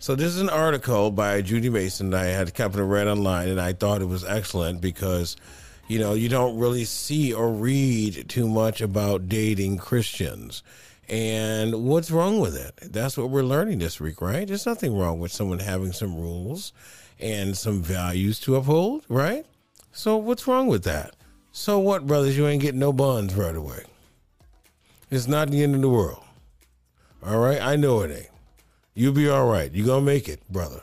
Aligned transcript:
So 0.00 0.14
this 0.14 0.28
is 0.28 0.40
an 0.40 0.48
article 0.48 1.10
by 1.10 1.42
Judy 1.42 1.68
Mason 1.68 2.10
that 2.10 2.20
I 2.20 2.26
had 2.26 2.56
of 2.56 2.88
read 2.88 3.08
online, 3.08 3.48
and 3.48 3.60
I 3.60 3.72
thought 3.72 4.00
it 4.00 4.06
was 4.06 4.24
excellent 4.24 4.80
because, 4.80 5.36
you 5.88 5.98
know, 5.98 6.14
you 6.14 6.28
don't 6.28 6.56
really 6.56 6.84
see 6.84 7.34
or 7.34 7.50
read 7.50 8.28
too 8.28 8.46
much 8.46 8.80
about 8.80 9.28
dating 9.28 9.78
Christians. 9.78 10.62
And 11.08 11.84
what's 11.84 12.12
wrong 12.12 12.38
with 12.38 12.54
it? 12.56 12.92
That's 12.92 13.18
what 13.18 13.30
we're 13.30 13.42
learning 13.42 13.80
this 13.80 13.98
week, 13.98 14.20
right? 14.20 14.46
There's 14.46 14.66
nothing 14.66 14.96
wrong 14.96 15.18
with 15.18 15.32
someone 15.32 15.58
having 15.58 15.90
some 15.92 16.14
rules 16.14 16.72
and 17.18 17.56
some 17.58 17.82
values 17.82 18.38
to 18.40 18.54
uphold, 18.54 19.04
right? 19.08 19.46
So 19.90 20.16
what's 20.16 20.46
wrong 20.46 20.68
with 20.68 20.84
that? 20.84 21.16
So 21.50 21.80
what, 21.80 22.06
brothers? 22.06 22.36
You 22.36 22.46
ain't 22.46 22.62
getting 22.62 22.78
no 22.78 22.92
bonds 22.92 23.34
right 23.34 23.56
away. 23.56 23.82
It's 25.10 25.26
not 25.26 25.50
the 25.50 25.64
end 25.64 25.74
of 25.74 25.80
the 25.80 25.88
world. 25.88 26.22
All 27.26 27.40
right? 27.40 27.60
I 27.60 27.74
know 27.74 28.02
it 28.02 28.16
ain't. 28.16 28.37
You'll 28.98 29.12
be 29.12 29.28
all 29.28 29.46
right. 29.46 29.72
You're 29.72 29.86
going 29.86 30.04
to 30.04 30.12
make 30.12 30.28
it, 30.28 30.40
brother. 30.50 30.80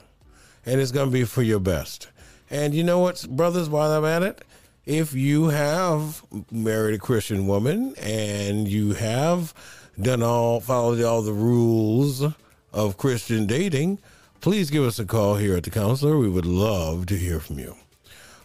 And 0.65 0.79
it's 0.79 0.93
going 0.93 1.09
to 1.09 1.13
be 1.13 1.25
for 1.25 1.43
your 1.43 1.59
best. 1.59 2.07
And 2.49 2.73
you 2.73 2.81
know 2.81 2.99
what, 2.99 3.27
brothers, 3.29 3.67
while 3.67 3.91
I'm 3.91 4.05
at 4.05 4.23
it? 4.23 4.41
If 4.85 5.13
you 5.13 5.49
have 5.49 6.23
married 6.49 6.95
a 6.95 6.97
Christian 6.97 7.45
woman 7.45 7.93
and 8.01 8.69
you 8.69 8.93
have 8.93 9.53
done 10.01 10.23
all, 10.23 10.61
followed 10.61 11.01
all 11.01 11.23
the 11.23 11.33
rules 11.33 12.23
of 12.71 12.95
Christian 12.95 13.47
dating, 13.47 13.99
please 14.39 14.69
give 14.69 14.85
us 14.85 14.97
a 14.97 15.05
call 15.05 15.35
here 15.35 15.57
at 15.57 15.63
the 15.63 15.69
counselor. 15.69 16.17
We 16.17 16.29
would 16.29 16.45
love 16.45 17.07
to 17.07 17.17
hear 17.17 17.41
from 17.41 17.59
you. 17.59 17.75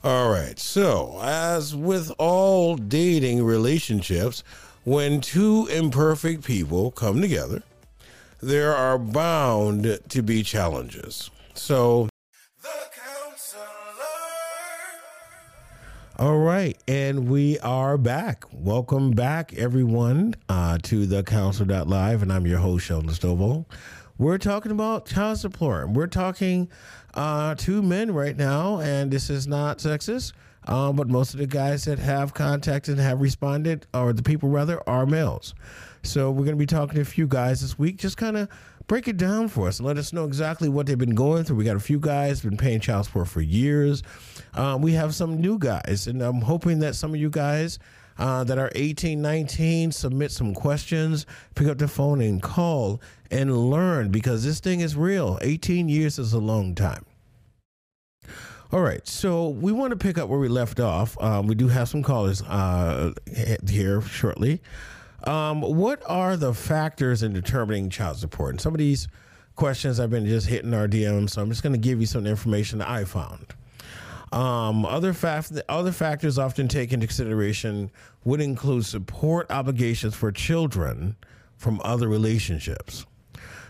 All 0.03 0.33
right. 0.33 0.59
So, 0.59 1.21
as 1.23 1.77
with 1.77 2.11
all 2.19 2.75
dating 2.75 3.45
relationships, 3.45 4.43
when 4.83 5.21
two 5.21 5.69
imperfect 5.71 6.43
people 6.43 6.91
come 6.91 7.21
together, 7.21 7.63
there 8.43 8.75
are 8.75 8.99
bound 8.99 9.99
to 10.09 10.23
be 10.23 10.43
challenges. 10.43 11.31
So, 11.55 12.09
all 16.19 16.39
right, 16.39 16.77
and 16.89 17.29
we 17.29 17.59
are 17.61 17.99
back. 17.99 18.45
Welcome 18.53 19.13
back, 19.13 19.53
everyone, 19.55 20.35
uh, 20.49 20.79
to 20.85 21.07
the 21.07 21.23
Counselor.live, 21.23 22.23
and 22.23 22.33
I'm 22.33 22.47
your 22.47 22.59
host, 22.59 22.87
Sheldon 22.87 23.11
Stovall. 23.11 23.67
We're 24.19 24.39
talking 24.39 24.73
about 24.73 25.07
child 25.07 25.39
support. 25.39 25.91
We're 25.91 26.07
talking 26.07 26.69
uh, 27.15 27.55
two 27.55 27.83
men 27.83 28.13
right 28.13 28.37
now, 28.37 28.81
and 28.81 29.11
this 29.11 29.31
is 29.31 29.47
not 29.47 29.79
sexist. 29.79 30.33
Um, 30.67 30.95
but 30.95 31.09
most 31.09 31.33
of 31.33 31.41
the 31.41 31.47
guys 31.47 31.85
that 31.87 31.99
have 31.99 32.35
contacted 32.35 32.99
and 32.99 33.01
have 33.01 33.23
responded, 33.23 33.87
or 33.95 34.13
the 34.13 34.23
people 34.23 34.51
rather, 34.51 34.87
are 34.87 35.07
males. 35.07 35.55
So 36.03 36.31
we're 36.31 36.45
going 36.45 36.57
to 36.57 36.57
be 36.57 36.67
talking 36.67 36.97
to 36.97 37.01
a 37.03 37.05
few 37.05 37.27
guys 37.27 37.61
this 37.61 37.79
week. 37.79 37.97
Just 37.97 38.17
kind 38.17 38.37
of 38.37 38.49
break 38.87 39.07
it 39.07 39.17
down 39.17 39.49
for 39.49 39.69
us 39.69 39.79
and 39.79 39.87
let 39.87 39.99
us 39.99 40.13
know 40.13 40.25
exactly 40.25 40.69
what 40.69 40.87
they've 40.87 40.99
been 40.99 41.15
going 41.15 41.45
through. 41.45 41.57
We 41.57 41.65
got 41.65 41.77
a 41.77 41.81
few 41.81 42.01
guys 42.01 42.41
been 42.41 42.57
paying 42.57 42.81
child 42.81 43.07
support 43.07 43.29
for 43.29 43.41
years. 43.41 44.03
Um, 44.55 44.83
we 44.83 44.93
have 44.93 45.15
some 45.15 45.41
new 45.41 45.59
guys, 45.59 46.07
and 46.07 46.23
I'm 46.23 46.41
hoping 46.41 46.81
that 46.81 46.95
some 46.95 47.15
of 47.15 47.21
you 47.21 47.31
guys. 47.31 47.79
Uh, 48.19 48.45
that 48.45 48.59
are 48.59 48.71
18, 48.75 49.23
19, 49.23 49.91
submit 49.93 50.31
some 50.31 50.53
questions, 50.53 51.25
pick 51.55 51.67
up 51.69 51.79
the 51.79 51.89
phone 51.89 52.21
and 52.21 52.43
call 52.43 53.01
and 53.31 53.71
learn 53.71 54.11
because 54.11 54.45
this 54.45 54.61
thing 54.61 54.81
is 54.81 54.95
real. 54.95 55.39
18 55.41 55.89
years 55.89 56.19
is 56.19 56.35
a 56.35 56.39
long 56.39 56.75
time. 56.75 57.07
All 58.73 58.83
right, 58.83 59.07
so 59.09 59.49
we 59.49 59.73
want 59.73 59.93
to 59.93 59.97
pick 59.97 60.19
up 60.19 60.29
where 60.29 60.39
we 60.39 60.49
left 60.49 60.81
off. 60.81 61.21
Um, 61.21 61.47
we 61.47 61.55
do 61.55 61.69
have 61.69 61.89
some 61.89 62.03
callers 62.03 62.43
uh, 62.43 63.13
here 63.67 64.03
shortly. 64.03 64.61
Um, 65.25 65.61
what 65.61 66.03
are 66.07 66.37
the 66.37 66.55
factors 66.55 67.23
in 67.23 67.33
determining 67.33 67.91
child 67.91 68.19
support? 68.19 68.51
And 68.51 68.61
some 68.61 68.75
of 68.75 68.79
these 68.79 69.09
questions 69.57 70.01
I've 70.01 70.11
been 70.11 70.27
just 70.27 70.47
hitting 70.47 70.73
our 70.73 70.89
DMs, 70.89 71.31
so 71.31 71.43
I'm 71.43 71.51
just 71.51 71.63
going 71.63 71.75
to 71.75 71.79
give 71.79 72.01
you 72.01 72.07
some 72.07 72.27
information 72.27 72.79
that 72.79 72.89
I 72.89 73.05
found. 73.05 73.55
Um, 74.33 74.87
other, 74.87 75.13
fa- 75.13 75.45
other 75.69 75.93
factors 75.93 76.39
often 76.39 76.69
taken 76.69 76.95
into 76.95 77.07
consideration 77.09 77.91
would 78.25 78.41
include 78.41 78.87
support 78.87 79.51
obligations 79.51 80.15
for 80.15 80.31
children 80.31 81.17
from 81.57 81.81
other 81.85 82.09
relationships. 82.09 83.05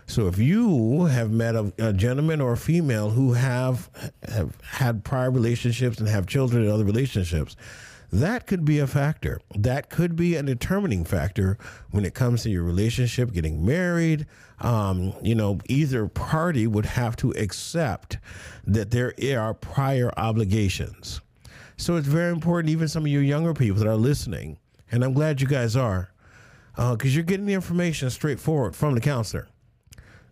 So 0.07 0.27
if 0.27 0.39
you 0.39 1.05
have 1.05 1.31
met 1.31 1.55
a, 1.55 1.73
a, 1.79 1.93
gentleman 1.93 2.41
or 2.41 2.53
a 2.53 2.57
female 2.57 3.11
who 3.11 3.33
have 3.33 3.89
have 4.29 4.61
had 4.61 5.05
prior 5.05 5.31
relationships 5.31 5.99
and 5.99 6.09
have 6.09 6.27
children 6.27 6.65
in 6.65 6.71
other 6.71 6.85
relationships, 6.85 7.55
that 8.13 8.47
could 8.47 8.65
be 8.65 8.79
a 8.79 8.87
factor. 8.87 9.41
That 9.55 9.89
could 9.89 10.17
be 10.17 10.35
a 10.35 10.43
determining 10.43 11.05
factor 11.05 11.59
when 11.91 12.05
it 12.05 12.15
comes 12.15 12.43
to 12.43 12.51
your 12.51 12.65
relationship, 12.65 13.33
getting 13.33 13.65
married. 13.65 14.27
Um, 14.61 15.15
you 15.23 15.35
know, 15.35 15.59
either 15.67 16.07
party 16.09 16.67
would 16.67 16.87
have 16.87 17.17
to 17.17 17.31
accept 17.33 18.19
that 18.67 18.91
there 18.91 19.15
are 19.41 19.55
prior 19.55 20.13
obligations. 20.17 21.21
So 21.77 21.97
it's 21.97 22.07
very 22.07 22.31
important, 22.31 22.71
even 22.71 22.89
some 22.89 23.05
of 23.05 23.09
you 23.09 23.21
younger 23.21 23.55
people 23.55 23.79
that 23.79 23.89
are 23.89 23.97
listening, 23.97 24.59
and 24.93 25.03
I'm 25.03 25.15
glad 25.15 25.41
you 25.41 25.47
guys 25.47 25.77
are, 25.77 26.11
because 26.75 27.13
uh, 27.13 27.15
you're 27.15 27.23
getting 27.23 27.47
the 27.47 27.55
information 27.55 28.11
straightforward 28.11 28.77
from 28.77 28.95
the 28.95 29.01
counselor. 29.01 29.49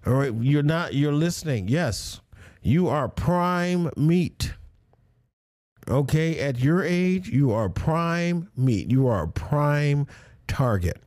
All 0.06 0.14
right, 0.14 0.34
you're 0.34 0.62
not, 0.62 0.94
you're 0.94 1.12
listening. 1.12 1.68
Yes, 1.68 2.20
you 2.60 2.88
are 2.88 3.08
prime 3.08 3.90
meat. 3.96 4.52
Okay, 5.88 6.38
at 6.38 6.58
your 6.58 6.84
age, 6.84 7.30
you 7.30 7.50
are 7.50 7.70
prime 7.70 8.50
meat. 8.54 8.90
You 8.90 9.06
are 9.06 9.24
a 9.24 9.28
prime 9.28 10.06
target. 10.46 10.98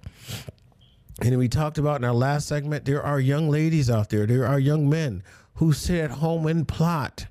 And 1.22 1.38
we 1.38 1.47
talked 1.47 1.78
about 1.78 2.02
in 2.02 2.03
our 2.03 2.14
last 2.14 2.47
segment, 2.47 2.86
there 2.86 3.03
are 3.03 3.19
young 3.19 3.47
ladies 3.47 3.92
out 3.92 4.09
there, 4.09 4.25
there 4.25 4.47
are 4.47 4.59
young 4.59 4.90
men 4.90 5.22
who 5.56 5.72
sit 5.72 6.00
at 6.00 6.12
home 6.12 6.47
and 6.47 6.68
plot 6.68 7.28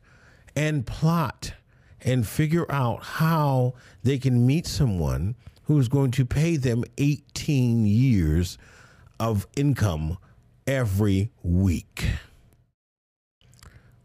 and 0.55 0.87
plot 0.87 1.55
and 2.03 2.27
figure 2.27 2.71
out 2.71 3.03
how 3.03 3.75
they 4.05 4.17
can 4.17 4.47
meet 4.47 4.67
someone 4.67 5.35
who's 5.65 5.89
going 5.89 6.13
to 6.13 6.25
pay 6.25 6.57
them 6.57 6.85
18 6.99 7.85
years 7.85 8.59
of 9.19 9.49
income 9.57 10.19
every 10.69 11.33
week. 11.43 12.07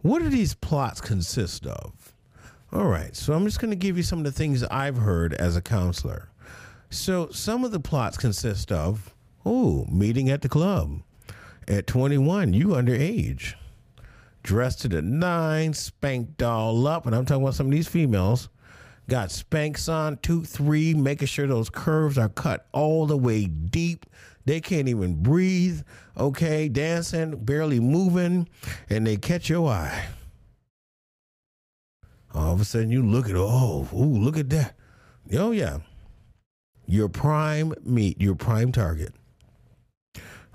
What 0.01 0.23
do 0.23 0.29
these 0.29 0.55
plots 0.55 0.99
consist 0.99 1.67
of? 1.67 2.14
All 2.73 2.87
right, 2.87 3.15
so 3.15 3.33
I'm 3.33 3.45
just 3.45 3.59
going 3.59 3.69
to 3.69 3.75
give 3.75 3.95
you 3.95 4.03
some 4.03 4.19
of 4.19 4.25
the 4.25 4.31
things 4.31 4.63
I've 4.63 4.97
heard 4.97 5.33
as 5.33 5.55
a 5.55 5.61
counselor. 5.61 6.29
So, 6.89 7.29
some 7.29 7.63
of 7.63 7.71
the 7.71 7.79
plots 7.79 8.17
consist 8.17 8.71
of, 8.71 9.13
oh, 9.45 9.85
meeting 9.89 10.29
at 10.29 10.41
the 10.41 10.49
club. 10.49 11.01
At 11.67 11.87
21, 11.87 12.53
you 12.53 12.67
underage. 12.67 13.53
Dressed 14.43 14.81
to 14.81 14.87
the 14.87 15.01
nine, 15.01 15.73
spanked 15.73 16.41
all 16.43 16.85
up. 16.87 17.05
And 17.05 17.15
I'm 17.15 17.25
talking 17.25 17.43
about 17.43 17.55
some 17.55 17.67
of 17.67 17.71
these 17.71 17.87
females. 17.87 18.49
Got 19.07 19.29
Spanx 19.29 19.91
on, 19.91 20.17
two, 20.17 20.43
three, 20.43 20.93
making 20.93 21.27
sure 21.27 21.47
those 21.47 21.69
curves 21.69 22.17
are 22.17 22.29
cut 22.29 22.67
all 22.71 23.05
the 23.05 23.17
way 23.17 23.45
deep. 23.45 24.05
They 24.45 24.61
can't 24.61 24.87
even 24.87 25.21
breathe, 25.21 25.81
okay? 26.17 26.69
Dancing, 26.69 27.35
barely 27.37 27.79
moving, 27.79 28.47
and 28.89 29.05
they 29.05 29.17
catch 29.17 29.49
your 29.49 29.69
eye. 29.69 30.05
All 32.35 32.53
of 32.53 32.59
a 32.59 32.65
sudden, 32.65 32.91
you 32.91 33.01
look 33.01 33.29
at, 33.29 33.35
oh, 33.35 33.87
ooh, 33.93 33.97
look 33.97 34.37
at 34.37 34.49
that. 34.49 34.75
Oh, 35.33 35.51
yeah. 35.51 35.79
Your 36.85 37.07
prime 37.07 37.73
meat, 37.83 38.21
your 38.21 38.35
prime 38.35 38.71
target. 38.71 39.13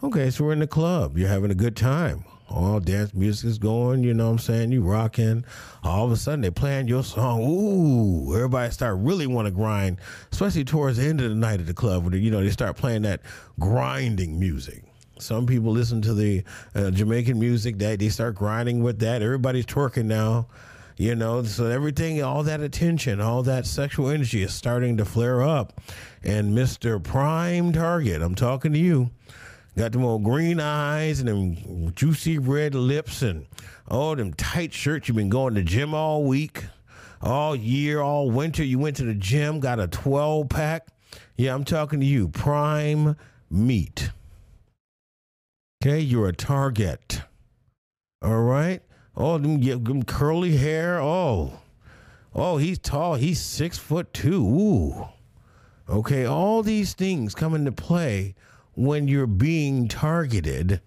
Okay, 0.02 0.30
so 0.30 0.44
we're 0.44 0.52
in 0.52 0.58
the 0.60 0.66
club. 0.66 1.16
You're 1.16 1.28
having 1.28 1.50
a 1.50 1.54
good 1.54 1.76
time. 1.76 2.24
All 2.50 2.80
dance 2.80 3.14
music 3.14 3.48
is 3.48 3.58
going, 3.58 4.02
you 4.02 4.12
know 4.12 4.26
what 4.26 4.32
I'm 4.32 4.38
saying? 4.38 4.72
You 4.72 4.82
rocking. 4.82 5.44
All 5.84 6.04
of 6.04 6.12
a 6.12 6.16
sudden 6.16 6.41
they 6.41 6.50
playing 6.50 6.88
your 6.88 7.04
song. 7.04 7.42
Ooh, 7.42 8.34
everybody 8.34 8.70
start 8.72 8.98
really 8.98 9.26
want 9.26 9.47
to 9.47 9.52
grind, 9.52 9.98
especially 10.32 10.64
towards 10.64 10.98
the 10.98 11.04
end 11.04 11.20
of 11.20 11.30
the 11.30 11.36
night 11.36 11.60
at 11.60 11.66
the 11.66 11.74
club 11.74 12.04
when 12.04 12.12
you 12.14 12.30
know 12.30 12.42
they 12.42 12.50
start 12.50 12.76
playing 12.76 13.02
that 13.02 13.20
grinding 13.60 14.38
music. 14.41 14.82
Some 15.20 15.47
people 15.47 15.70
listen 15.70 16.02
to 16.02 16.14
the 16.14 16.42
uh, 16.74 16.91
Jamaican 16.91 17.38
music 17.38 17.78
that 17.78 18.00
they 18.00 18.08
start 18.08 18.34
grinding 18.34 18.82
with 18.82 18.98
that. 18.98 19.22
Everybody's 19.22 19.66
twerking 19.66 20.06
now. 20.06 20.48
You 21.00 21.14
know, 21.14 21.42
so 21.44 21.64
everything, 21.64 22.22
all 22.22 22.42
that 22.42 22.60
attention, 22.60 23.22
all 23.22 23.42
that 23.44 23.64
sexual 23.64 24.10
energy 24.10 24.42
is 24.42 24.52
starting 24.52 24.98
to 24.98 25.06
flare 25.06 25.41
up. 25.41 25.80
And 26.22 26.54
Mr. 26.54 27.02
Prime 27.02 27.72
Target, 27.72 28.20
I'm 28.20 28.34
talking 28.34 28.74
to 28.74 28.78
you, 28.78 29.08
got 29.78 29.92
them 29.92 30.04
old 30.04 30.24
green 30.24 30.60
eyes 30.60 31.20
and 31.20 31.28
them 31.30 31.94
juicy 31.94 32.36
red 32.36 32.74
lips 32.74 33.22
and 33.22 33.47
all 33.88 34.14
them 34.14 34.34
tight 34.34 34.74
shirts. 34.74 35.08
You've 35.08 35.16
been 35.16 35.30
going 35.30 35.54
to 35.54 35.62
gym 35.62 35.94
all 35.94 36.24
week, 36.24 36.66
all 37.22 37.56
year, 37.56 38.02
all 38.02 38.30
winter. 38.30 38.62
You 38.62 38.78
went 38.78 38.97
to 38.97 39.04
the 39.04 39.14
gym, 39.14 39.58
got 39.58 39.80
a 39.80 39.88
12 39.88 40.50
pack. 40.50 40.88
Yeah, 41.34 41.54
I'm 41.54 41.64
talking 41.64 42.00
to 42.00 42.06
you, 42.06 42.28
Prime 42.28 43.16
Meat. 43.48 44.10
Okay, 45.82 46.00
you're 46.00 46.28
a 46.28 46.34
target. 46.34 47.22
All 48.20 48.42
right. 48.42 48.82
Oh, 49.22 49.37
them, 49.37 49.61
them 49.61 50.03
curly 50.03 50.57
hair. 50.57 50.99
Oh, 50.99 51.61
oh, 52.34 52.57
he's 52.57 52.78
tall. 52.78 53.17
He's 53.17 53.39
six 53.39 53.77
foot 53.77 54.15
two. 54.15 54.43
Ooh. 54.43 55.09
Okay, 55.91 56.25
all 56.25 56.63
these 56.63 56.95
things 56.95 57.34
come 57.34 57.55
into 57.55 57.71
play 57.71 58.34
when 58.72 59.09
you're 59.09 59.27
being 59.27 59.89
targeted 59.89 60.81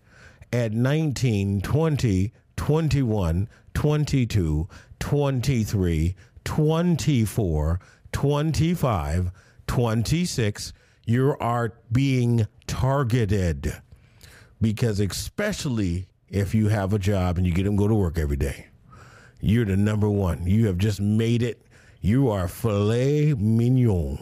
at 0.52 0.72
19, 0.72 1.62
20, 1.62 2.34
21, 2.56 3.50
22, 3.76 4.70
23, 5.00 6.16
24, 6.44 7.80
25, 8.12 9.32
26. 9.68 10.74
You 11.06 11.36
are 11.40 11.74
being 11.92 12.48
targeted 12.66 13.76
because, 14.60 15.00
especially 15.00 16.08
if 16.34 16.56
you 16.56 16.68
have 16.68 16.94
a 16.94 17.00
job 17.00 17.38
and 17.38 17.46
you 17.46 17.54
get 17.54 17.64
them 17.64 17.76
go 17.76 17.88
to 17.88 17.94
work 17.94 18.18
every 18.18 18.36
day, 18.36 18.66
you're 19.40 19.66
the 19.66 19.78
number 19.78 20.10
one. 20.10 20.48
You 20.48 20.66
have 20.66 20.80
just 20.80 21.00
made 21.00 21.44
it. 21.44 21.62
You 22.02 22.30
are 22.30 22.48
filet 22.48 23.34
mignon. 23.36 24.18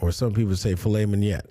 Or 0.00 0.10
some 0.10 0.34
people 0.34 0.56
say 0.56 0.74
filet 0.74 1.06
mignon. 1.06 1.42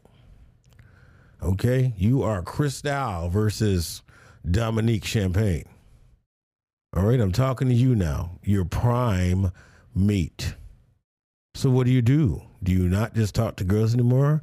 Okay, 1.41 1.93
you 1.97 2.23
are 2.23 2.41
Cristal 2.41 3.29
versus 3.29 4.01
Dominique 4.49 5.05
Champagne. 5.05 5.65
All 6.93 7.03
right, 7.03 7.19
I'm 7.19 7.31
talking 7.31 7.69
to 7.69 7.73
you 7.73 7.95
now. 7.95 8.31
Your 8.43 8.65
prime 8.65 9.51
meat. 9.95 10.55
So 11.55 11.69
what 11.69 11.85
do 11.85 11.91
you 11.91 12.01
do? 12.01 12.41
Do 12.63 12.73
you 12.73 12.89
not 12.89 13.15
just 13.15 13.33
talk 13.33 13.55
to 13.57 13.63
girls 13.63 13.93
anymore? 13.93 14.41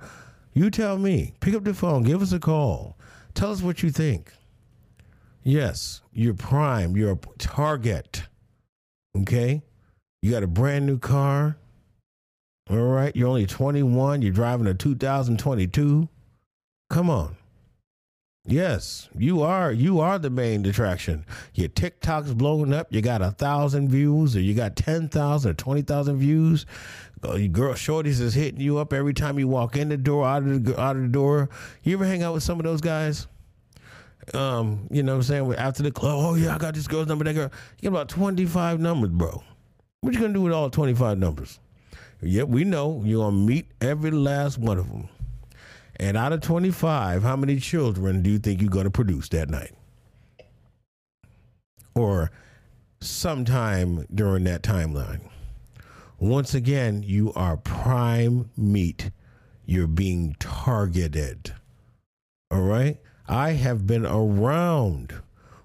You 0.55 0.71
tell 0.71 0.99
me. 0.99 1.35
Pick 1.41 1.55
up 1.55 1.65
the 1.65 1.75
phone, 1.75 2.05
give 2.05 2.23
us 2.23 2.33
a 2.33 2.39
call. 2.39 2.97
Tell 3.35 3.51
us 3.51 3.61
what 3.61 3.83
you 3.83 3.91
think. 3.91 4.33
Yes, 5.43 6.01
you're 6.13 6.33
prime, 6.33 6.97
you're 6.97 7.13
a 7.13 7.19
target. 7.39 8.23
Okay? 9.17 9.63
You 10.23 10.31
got 10.31 10.45
a 10.45 10.47
brand 10.47 10.87
new 10.87 10.99
car. 10.99 11.57
All 12.71 12.79
right, 12.79 13.15
you're 13.15 13.29
only 13.29 13.47
21, 13.47 14.23
you're 14.23 14.33
driving 14.33 14.69
a 14.69 14.75
2022. 14.75 16.09
Come 16.89 17.11
on. 17.11 17.37
Yes, 18.47 19.09
you 19.17 19.41
are. 19.41 19.73
You 19.73 20.01
are 20.01 20.19
the 20.19 20.29
main 20.29 20.67
attraction. 20.67 21.25
Your 21.55 21.69
TikTok's 21.69 22.35
blowing 22.35 22.75
up. 22.75 22.89
You 22.91 23.01
got 23.01 23.23
a 23.23 23.31
thousand 23.31 23.89
views, 23.89 24.37
or 24.37 24.41
you 24.41 24.53
got 24.53 24.77
ten 24.77 25.09
thousand 25.09 25.53
or 25.53 25.55
twenty 25.55 25.81
thousand 25.81 26.19
views. 26.19 26.67
Uh, 27.23 27.39
girl 27.51 27.73
shorties 27.73 28.21
is 28.21 28.35
hitting 28.35 28.61
you 28.61 28.77
up 28.77 28.93
every 28.93 29.15
time 29.15 29.39
you 29.39 29.49
walk 29.49 29.77
in 29.77 29.89
the 29.89 29.97
door, 29.97 30.27
out 30.27 30.43
of 30.43 30.65
the 30.65 30.79
out 30.79 30.97
of 30.97 31.03
the 31.03 31.09
door. 31.09 31.49
You 31.85 31.95
ever 31.95 32.05
hang 32.05 32.23
out 32.23 32.35
with 32.35 32.43
some 32.43 32.61
of 32.61 32.65
those 32.65 32.83
guys? 32.83 33.27
Um, 34.35 34.89
you 34.91 35.03
know 35.03 35.13
what 35.13 35.17
I'm 35.17 35.23
saying? 35.23 35.55
After 35.55 35.83
the 35.83 35.91
club, 35.91 36.17
oh 36.19 36.35
yeah, 36.35 36.55
I 36.55 36.59
got 36.59 36.75
this 36.75 36.87
girl's 36.87 37.07
number. 37.07 37.25
That 37.25 37.33
girl, 37.33 37.51
you 37.81 37.91
got 37.91 37.97
about 37.97 38.09
twenty 38.11 38.45
five 38.45 38.79
numbers, 38.79 39.11
bro. 39.11 39.43
What 40.03 40.13
you 40.13 40.21
gonna 40.21 40.35
do 40.35 40.43
with 40.43 40.53
all 40.53 40.69
twenty 40.69 40.93
five 40.95 41.17
numbers? 41.17 41.61
Yep, 42.21 42.49
we 42.49 42.65
know 42.65 43.01
you're 43.07 43.25
gonna 43.25 43.37
meet 43.37 43.71
every 43.81 44.11
last 44.11 44.59
one 44.59 44.77
of 44.77 44.87
them. 44.91 45.09
And 45.97 46.17
out 46.17 46.33
of 46.33 46.41
25, 46.41 47.23
how 47.23 47.37
many 47.37 47.59
children 47.61 48.23
do 48.23 48.31
you 48.31 48.39
think 48.39 48.61
you're 48.61 48.71
going 48.71 48.85
to 48.85 48.91
produce 48.91 49.29
that 49.31 49.49
night? 49.49 49.73
Or 51.95 52.31
sometime 53.01 54.07
during 54.13 54.45
that 54.45 54.63
timeline? 54.63 55.21
Once 56.19 56.55
again, 56.55 57.03
you 57.03 57.33
are 57.35 57.57
prime 57.57 58.51
meat. 58.57 59.11
You're 59.67 59.87
being 59.87 60.37
targeted. 60.39 61.55
All 62.51 62.63
right? 62.63 62.99
I 63.29 63.53
have 63.53 63.87
been 63.87 64.05
around 64.05 65.15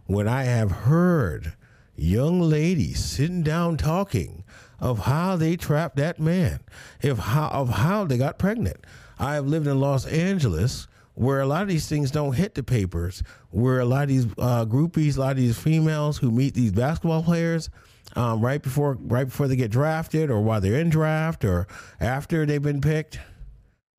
when 0.05 0.27
I 0.27 0.43
have 0.43 0.71
heard 0.71 1.53
young 1.95 2.39
ladies 2.39 3.03
sitting 3.03 3.43
down 3.43 3.77
talking 3.77 4.43
of 4.79 4.99
how 4.99 5.35
they 5.35 5.57
trapped 5.57 5.97
that 5.97 6.19
man, 6.19 6.61
if 7.01 7.17
how 7.17 7.49
of 7.49 7.69
how 7.69 8.05
they 8.05 8.17
got 8.17 8.39
pregnant, 8.39 8.77
I 9.19 9.35
have 9.35 9.45
lived 9.47 9.67
in 9.67 9.79
Los 9.79 10.05
Angeles 10.05 10.87
where 11.19 11.41
a 11.41 11.45
lot 11.45 11.61
of 11.61 11.67
these 11.67 11.87
things 11.87 12.11
don't 12.11 12.31
hit 12.31 12.55
the 12.55 12.63
papers, 12.63 13.21
where 13.49 13.81
a 13.81 13.85
lot 13.85 14.03
of 14.03 14.07
these 14.07 14.25
uh, 14.37 14.65
groupies, 14.65 15.17
a 15.17 15.19
lot 15.19 15.31
of 15.31 15.37
these 15.37 15.59
females 15.59 16.17
who 16.17 16.31
meet 16.31 16.53
these 16.53 16.71
basketball 16.71 17.21
players 17.21 17.69
um, 18.15 18.39
right 18.39 18.63
before 18.63 18.97
right 19.01 19.25
before 19.25 19.49
they 19.49 19.57
get 19.57 19.69
drafted, 19.69 20.31
or 20.31 20.41
while 20.41 20.61
they're 20.61 20.79
in 20.79 20.89
draft, 20.89 21.43
or 21.43 21.67
after 21.99 22.45
they've 22.45 22.61
been 22.61 22.79
picked. 22.79 23.19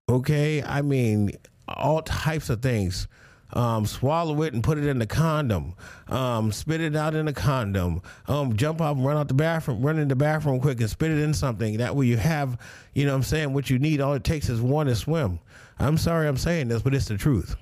Okay, 0.09 0.63
I 0.63 0.81
mean 0.81 1.33
all 1.69 2.01
types 2.01 2.49
of 2.49 2.63
things 2.63 3.07
um, 3.53 3.87
swallow 3.87 4.43
it 4.43 4.55
and 4.55 4.63
put 4.63 4.79
it 4.79 4.87
in 4.87 4.99
the 4.99 5.07
condom, 5.07 5.75
um, 6.09 6.53
spit 6.53 6.81
it 6.81 6.97
out 6.97 7.15
in 7.15 7.27
the 7.27 7.33
condom, 7.33 8.03
um, 8.29 8.57
jump 8.57 8.81
up 8.81 8.97
and 8.97 9.05
run 9.05 9.17
out 9.17 9.29
the 9.29 9.35
bathroom, 9.35 9.83
run 9.83 9.99
in 9.99 10.09
the 10.09 10.17
bathroom 10.17 10.61
quick 10.61 10.81
and 10.81 10.91
spit 10.91 11.11
it 11.11 11.19
in 11.19 11.35
something. 11.35 11.79
That 11.79 11.97
way 11.97 12.07
you 12.07 12.17
have, 12.17 12.59
you 12.95 13.05
know 13.05 13.13
what 13.13 13.19
I'm 13.19 13.23
saying, 13.25 13.53
what 13.53 13.71
you 13.71 13.79
need. 13.79 14.01
All 14.01 14.15
it 14.15 14.25
takes 14.25 14.49
is 14.49 14.61
one 14.61 14.87
to 14.87 14.95
swim. 14.95 15.41
I'm 15.79 15.99
sorry 15.99 16.29
I'm 16.29 16.37
saying 16.37 16.69
this, 16.69 16.83
but 16.83 16.95
it's 16.95 17.07
the 17.07 17.17
truth. 17.17 17.57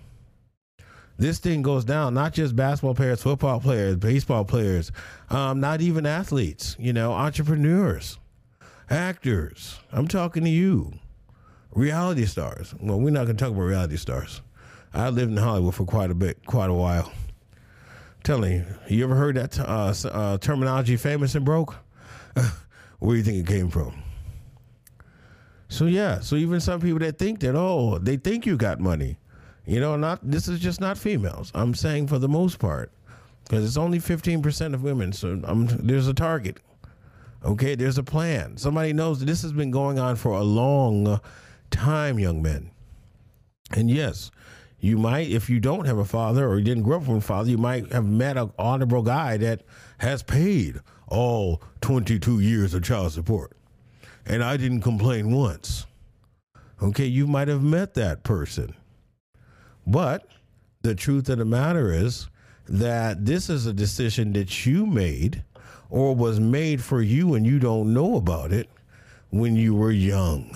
This 1.18 1.40
thing 1.40 1.62
goes 1.62 1.84
down, 1.84 2.14
not 2.14 2.32
just 2.32 2.54
basketball 2.54 2.94
players, 2.94 3.22
football 3.22 3.58
players, 3.58 3.96
baseball 3.96 4.44
players, 4.44 4.92
um, 5.30 5.58
not 5.58 5.80
even 5.80 6.06
athletes, 6.06 6.76
you 6.78 6.92
know, 6.92 7.12
entrepreneurs, 7.12 8.18
actors. 8.88 9.80
I'm 9.90 10.06
talking 10.06 10.44
to 10.44 10.50
you, 10.50 10.92
reality 11.72 12.24
stars. 12.24 12.72
Well, 12.80 13.00
we're 13.00 13.10
not 13.10 13.24
going 13.24 13.36
to 13.36 13.44
talk 13.44 13.52
about 13.52 13.62
reality 13.62 13.96
stars. 13.96 14.42
I 14.92 15.10
lived 15.10 15.30
in 15.30 15.36
Hollywood 15.36 15.74
for 15.74 15.84
quite 15.84 16.10
a 16.10 16.14
bit, 16.14 16.44
quite 16.46 16.70
a 16.70 16.74
while. 16.74 17.12
I'm 17.52 18.22
telling 18.24 18.52
you, 18.52 18.64
you 18.88 19.04
ever 19.04 19.14
heard 19.14 19.36
that 19.36 19.58
uh, 19.58 19.94
uh, 20.08 20.38
terminology, 20.38 20.96
famous 20.96 21.34
and 21.34 21.44
broke? 21.44 21.76
Where 22.98 23.12
do 23.12 23.18
you 23.18 23.22
think 23.22 23.38
it 23.38 23.46
came 23.46 23.68
from? 23.70 24.02
So 25.68 25.84
yeah, 25.84 26.20
so 26.20 26.36
even 26.36 26.60
some 26.60 26.80
people 26.80 26.98
that 27.00 27.18
think 27.18 27.40
that 27.40 27.54
oh, 27.54 27.98
they 27.98 28.16
think 28.16 28.46
you 28.46 28.56
got 28.56 28.80
money, 28.80 29.18
you 29.66 29.80
know, 29.80 29.96
not 29.96 30.18
this 30.22 30.48
is 30.48 30.60
just 30.60 30.80
not 30.80 30.96
females. 30.96 31.52
I'm 31.54 31.74
saying 31.74 32.06
for 32.06 32.18
the 32.18 32.28
most 32.28 32.58
part, 32.58 32.90
because 33.44 33.64
it's 33.64 33.76
only 33.76 33.98
15% 33.98 34.74
of 34.74 34.82
women, 34.82 35.12
so 35.12 35.40
I'm, 35.44 35.66
there's 35.66 36.08
a 36.08 36.14
target. 36.14 36.58
Okay, 37.44 37.74
there's 37.74 37.98
a 37.98 38.02
plan. 38.02 38.56
Somebody 38.56 38.92
knows 38.92 39.24
this 39.24 39.42
has 39.42 39.52
been 39.52 39.70
going 39.70 39.98
on 39.98 40.16
for 40.16 40.32
a 40.32 40.42
long 40.42 41.20
time, 41.70 42.18
young 42.18 42.42
men. 42.42 42.70
And 43.72 43.90
yes, 43.90 44.30
you 44.80 44.96
might, 44.96 45.28
if 45.28 45.50
you 45.50 45.58
don't 45.58 45.86
have 45.86 45.98
a 45.98 46.04
father 46.04 46.48
or 46.48 46.58
you 46.58 46.64
didn't 46.64 46.84
grow 46.84 46.98
up 46.98 47.04
from 47.04 47.16
a 47.16 47.20
father, 47.20 47.50
you 47.50 47.58
might 47.58 47.92
have 47.92 48.06
met 48.06 48.36
an 48.36 48.52
honorable 48.58 49.02
guy 49.02 49.36
that 49.38 49.62
has 49.98 50.22
paid 50.22 50.80
all 51.08 51.62
22 51.80 52.40
years 52.40 52.74
of 52.74 52.84
child 52.84 53.12
support. 53.12 53.56
And 54.24 54.42
I 54.44 54.56
didn't 54.56 54.82
complain 54.82 55.34
once. 55.34 55.86
Okay, 56.80 57.06
you 57.06 57.26
might 57.26 57.48
have 57.48 57.62
met 57.62 57.94
that 57.94 58.22
person. 58.22 58.74
But 59.86 60.28
the 60.82 60.94
truth 60.94 61.28
of 61.28 61.38
the 61.38 61.44
matter 61.44 61.92
is 61.92 62.28
that 62.68 63.24
this 63.24 63.50
is 63.50 63.66
a 63.66 63.72
decision 63.72 64.32
that 64.34 64.64
you 64.66 64.86
made 64.86 65.42
or 65.90 66.14
was 66.14 66.38
made 66.38 66.82
for 66.82 67.02
you 67.02 67.34
and 67.34 67.46
you 67.46 67.58
don't 67.58 67.92
know 67.92 68.16
about 68.16 68.52
it 68.52 68.68
when 69.30 69.56
you 69.56 69.74
were 69.74 69.90
young. 69.90 70.54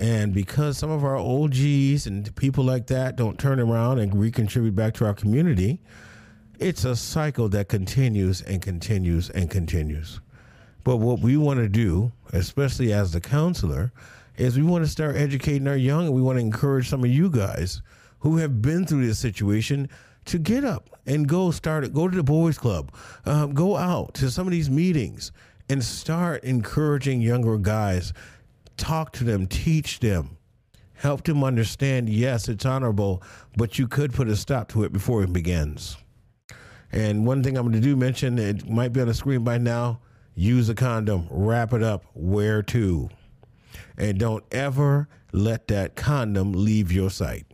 And 0.00 0.32
because 0.32 0.78
some 0.78 0.90
of 0.90 1.04
our 1.04 1.16
OGs 1.16 2.06
and 2.06 2.34
people 2.34 2.64
like 2.64 2.86
that 2.86 3.16
don't 3.16 3.38
turn 3.38 3.60
around 3.60 3.98
and 3.98 4.18
recontribute 4.18 4.74
back 4.74 4.94
to 4.94 5.04
our 5.04 5.12
community, 5.12 5.78
it's 6.58 6.86
a 6.86 6.96
cycle 6.96 7.50
that 7.50 7.68
continues 7.68 8.40
and 8.40 8.62
continues 8.62 9.28
and 9.28 9.50
continues. 9.50 10.20
But 10.84 10.96
what 10.96 11.20
we 11.20 11.36
want 11.36 11.60
to 11.60 11.68
do, 11.68 12.12
especially 12.32 12.94
as 12.94 13.12
the 13.12 13.20
counselor, 13.20 13.92
is 14.38 14.56
we 14.56 14.62
want 14.62 14.84
to 14.86 14.90
start 14.90 15.16
educating 15.16 15.68
our 15.68 15.76
young 15.76 16.06
and 16.06 16.14
we 16.14 16.22
want 16.22 16.36
to 16.36 16.44
encourage 16.44 16.88
some 16.88 17.04
of 17.04 17.10
you 17.10 17.28
guys 17.28 17.82
who 18.20 18.38
have 18.38 18.62
been 18.62 18.86
through 18.86 19.06
this 19.06 19.18
situation 19.18 19.86
to 20.24 20.38
get 20.38 20.64
up 20.64 20.88
and 21.04 21.28
go 21.28 21.50
start 21.50 21.84
it, 21.84 21.92
go 21.92 22.08
to 22.08 22.16
the 22.16 22.22
boys 22.22 22.56
club, 22.56 22.90
um, 23.26 23.52
go 23.52 23.76
out 23.76 24.14
to 24.14 24.30
some 24.30 24.46
of 24.46 24.50
these 24.50 24.70
meetings 24.70 25.30
and 25.68 25.84
start 25.84 26.42
encouraging 26.42 27.20
younger 27.20 27.58
guys 27.58 28.14
talk 28.80 29.12
to 29.12 29.24
them, 29.24 29.46
teach 29.46 30.00
them, 30.00 30.38
help 30.94 31.24
them 31.24 31.44
understand 31.44 32.08
yes, 32.08 32.48
it's 32.48 32.64
honorable, 32.66 33.22
but 33.56 33.78
you 33.78 33.86
could 33.86 34.12
put 34.12 34.28
a 34.28 34.34
stop 34.34 34.68
to 34.68 34.82
it 34.84 34.92
before 34.92 35.22
it 35.22 35.32
begins. 35.32 35.96
And 36.90 37.24
one 37.24 37.42
thing 37.42 37.56
I'm 37.56 37.64
going 37.64 37.80
to 37.80 37.80
do 37.80 37.94
mention, 37.94 38.38
it 38.38 38.68
might 38.68 38.92
be 38.92 39.00
on 39.00 39.06
the 39.06 39.14
screen 39.14 39.44
by 39.44 39.58
now 39.58 40.00
use 40.34 40.68
a 40.68 40.74
condom, 40.74 41.26
wrap 41.30 41.72
it 41.72 41.82
up, 41.82 42.04
wear 42.14 42.62
two. 42.62 43.10
And 43.96 44.18
don't 44.18 44.44
ever 44.50 45.08
let 45.32 45.68
that 45.68 45.94
condom 45.94 46.52
leave 46.52 46.90
your 46.90 47.10
sight. 47.10 47.46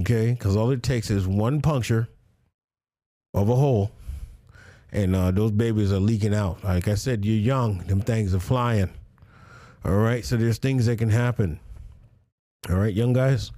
Okay? 0.00 0.32
Because 0.32 0.56
all 0.56 0.70
it 0.70 0.82
takes 0.82 1.10
is 1.10 1.26
one 1.26 1.62
puncture 1.62 2.08
of 3.32 3.48
a 3.48 3.54
hole, 3.54 3.92
and 4.92 5.14
uh, 5.14 5.30
those 5.30 5.52
babies 5.52 5.92
are 5.92 6.00
leaking 6.00 6.34
out. 6.34 6.64
Like 6.64 6.88
I 6.88 6.94
said, 6.96 7.24
you're 7.24 7.36
young, 7.36 7.78
them 7.86 8.00
things 8.00 8.34
are 8.34 8.40
flying. 8.40 8.90
All 9.84 9.96
right, 9.96 10.24
so 10.24 10.36
there's 10.36 10.58
things 10.58 10.86
that 10.86 10.98
can 10.98 11.10
happen. 11.10 11.58
All 12.68 12.76
right, 12.76 12.92
young 12.92 13.12
guys. 13.12 13.52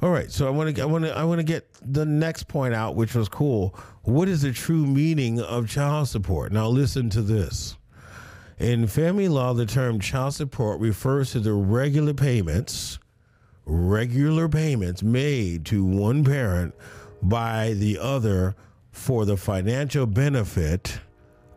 All 0.00 0.10
right, 0.10 0.30
so 0.30 0.46
I 0.46 0.50
want 0.50 0.76
to 0.76 0.82
I 0.82 0.84
want 0.84 1.04
to 1.04 1.16
I 1.16 1.24
want 1.24 1.38
to 1.38 1.44
get 1.44 1.68
the 1.82 2.04
next 2.04 2.48
point 2.48 2.74
out, 2.74 2.96
which 2.96 3.14
was 3.14 3.28
cool. 3.28 3.74
What 4.02 4.28
is 4.28 4.42
the 4.42 4.52
true 4.52 4.86
meaning 4.86 5.40
of 5.40 5.68
child 5.68 6.08
support? 6.08 6.52
Now 6.52 6.68
listen 6.68 7.10
to 7.10 7.22
this. 7.22 7.76
In 8.58 8.88
family 8.88 9.28
law, 9.28 9.54
the 9.54 9.66
term 9.66 10.00
child 10.00 10.34
support 10.34 10.80
refers 10.80 11.32
to 11.32 11.40
the 11.40 11.52
regular 11.52 12.14
payments, 12.14 12.98
regular 13.64 14.48
payments 14.48 15.02
made 15.02 15.64
to 15.66 15.84
one 15.84 16.24
parent 16.24 16.74
by 17.22 17.74
the 17.74 17.98
other 17.98 18.56
for 18.90 19.24
the 19.24 19.36
financial 19.36 20.06
benefit 20.06 20.98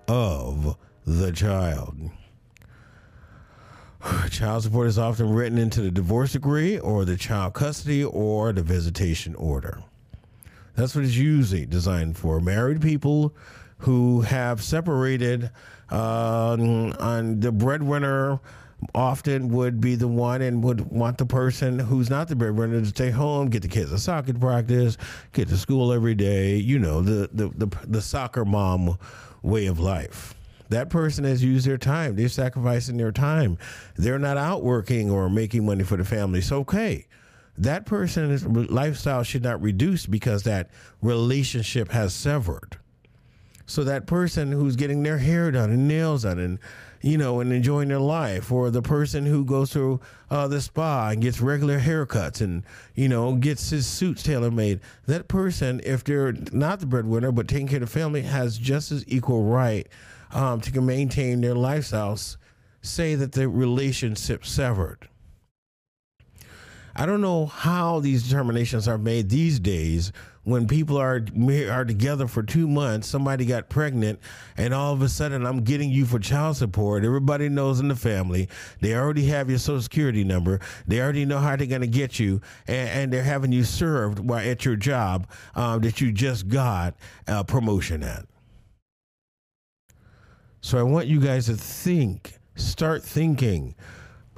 of 0.07 0.77
the 1.05 1.31
child. 1.31 2.11
Child 4.29 4.63
support 4.63 4.87
is 4.87 4.97
often 4.97 5.33
written 5.33 5.57
into 5.57 5.81
the 5.81 5.91
divorce 5.91 6.33
decree 6.33 6.79
or 6.79 7.05
the 7.05 7.17
child 7.17 7.53
custody 7.53 8.03
or 8.03 8.51
the 8.51 8.63
visitation 8.63 9.35
order. 9.35 9.83
That's 10.75 10.95
what 10.95 11.03
it's 11.03 11.15
usually 11.15 11.65
designed 11.65 12.17
for. 12.17 12.39
Married 12.39 12.81
people 12.81 13.35
who 13.79 14.21
have 14.21 14.63
separated 14.63 15.51
uh, 15.91 16.57
on 16.99 17.39
the 17.39 17.51
breadwinner 17.51 18.39
often 18.95 19.49
would 19.49 19.79
be 19.79 19.95
the 19.95 20.07
one 20.07 20.41
and 20.41 20.63
would 20.63 20.81
want 20.89 21.17
the 21.17 21.25
person 21.25 21.77
who's 21.77 22.09
not 22.09 22.27
the 22.27 22.35
breadwinner 22.35 22.79
to 22.79 22.85
stay 22.87 23.11
home, 23.11 23.49
get 23.49 23.61
the 23.61 23.67
kids 23.67 23.91
a 23.91 23.99
soccer 23.99 24.33
practice, 24.33 24.97
get 25.33 25.47
to 25.49 25.57
school 25.57 25.93
every 25.93 26.15
day. 26.15 26.55
You 26.55 26.79
know, 26.79 27.01
the 27.01 27.29
the 27.33 27.49
the, 27.49 27.77
the 27.85 28.01
soccer 28.01 28.45
mom 28.45 28.97
way 29.43 29.67
of 29.67 29.79
life. 29.79 30.33
That 30.71 30.89
person 30.89 31.25
has 31.25 31.43
used 31.43 31.67
their 31.67 31.77
time. 31.77 32.15
They're 32.15 32.29
sacrificing 32.29 32.95
their 32.95 33.11
time. 33.11 33.57
They're 33.95 34.17
not 34.17 34.37
out 34.37 34.63
working 34.63 35.11
or 35.11 35.29
making 35.29 35.65
money 35.65 35.83
for 35.83 35.97
the 35.97 36.05
family. 36.05 36.39
It's 36.39 36.51
okay. 36.51 37.07
That 37.57 37.85
person's 37.85 38.45
lifestyle 38.45 39.23
should 39.23 39.43
not 39.43 39.61
reduce 39.61 40.05
because 40.05 40.43
that 40.43 40.69
relationship 41.01 41.91
has 41.91 42.13
severed. 42.13 42.77
So 43.65 43.83
that 43.83 44.07
person 44.07 44.53
who's 44.53 44.77
getting 44.77 45.03
their 45.03 45.17
hair 45.17 45.51
done 45.51 45.71
and 45.71 45.89
nails 45.89 46.23
done 46.23 46.39
and 46.39 46.57
you 47.01 47.17
know, 47.17 47.39
and 47.39 47.51
enjoying 47.51 47.87
their 47.87 47.99
life, 47.99 48.51
or 48.51 48.69
the 48.69 48.81
person 48.81 49.25
who 49.25 49.43
goes 49.43 49.71
to 49.71 49.99
uh, 50.29 50.47
the 50.47 50.61
spa 50.61 51.09
and 51.09 51.19
gets 51.19 51.41
regular 51.41 51.79
haircuts 51.79 52.41
and, 52.41 52.63
you 52.93 53.09
know, 53.09 53.33
gets 53.33 53.71
his 53.71 53.87
suits 53.87 54.21
tailor 54.21 54.51
made. 54.51 54.79
That 55.07 55.27
person, 55.27 55.81
if 55.83 56.03
they're 56.03 56.33
not 56.51 56.79
the 56.79 56.85
breadwinner 56.85 57.31
but 57.31 57.47
taking 57.47 57.67
care 57.67 57.77
of 57.77 57.81
the 57.81 57.87
family, 57.87 58.21
has 58.21 58.55
just 58.57 58.91
as 58.91 59.03
equal 59.07 59.43
right 59.43 59.87
um, 60.33 60.61
to 60.61 60.81
maintain 60.81 61.41
their 61.41 61.55
lifestyles. 61.55 62.37
Say 62.81 63.15
that 63.15 63.33
the 63.33 63.47
relationship 63.47 64.45
severed. 64.45 65.07
I 66.95 67.05
don't 67.05 67.21
know 67.21 67.45
how 67.45 67.99
these 67.99 68.23
determinations 68.23 68.87
are 68.87 68.97
made 68.97 69.29
these 69.29 69.59
days 69.59 70.11
when 70.43 70.67
people 70.67 70.97
are 70.97 71.23
are 71.69 71.85
together 71.85 72.27
for 72.27 72.43
two 72.43 72.67
months, 72.67 73.07
somebody 73.07 73.45
got 73.45 73.69
pregnant, 73.69 74.19
and 74.57 74.73
all 74.73 74.93
of 74.93 75.01
a 75.01 75.09
sudden 75.09 75.45
I'm 75.45 75.63
getting 75.63 75.91
you 75.91 76.05
for 76.05 76.19
child 76.19 76.57
support. 76.57 77.05
Everybody 77.05 77.49
knows 77.49 77.79
in 77.79 77.87
the 77.87 77.95
family. 77.95 78.49
They 78.79 78.95
already 78.95 79.25
have 79.27 79.49
your 79.49 79.59
social 79.59 79.81
security 79.81 80.23
number. 80.23 80.59
They 80.87 80.99
already 80.99 81.25
know 81.25 81.39
how 81.39 81.55
they're 81.55 81.67
going 81.67 81.81
to 81.81 81.87
get 81.87 82.19
you, 82.19 82.41
and, 82.67 82.89
and, 82.89 83.13
they're 83.13 83.23
having 83.23 83.51
you 83.51 83.63
served 83.63 84.19
while 84.19 84.47
at 84.47 84.65
your 84.65 84.75
job 84.75 85.27
um, 85.55 85.81
that 85.81 86.01
you 86.01 86.11
just 86.11 86.47
got 86.47 86.95
a 87.27 87.43
promotion 87.43 88.03
at. 88.03 88.25
So 90.61 90.77
I 90.77 90.83
want 90.83 91.07
you 91.07 91.19
guys 91.19 91.47
to 91.47 91.55
think, 91.55 92.37
start 92.55 93.03
thinking 93.03 93.75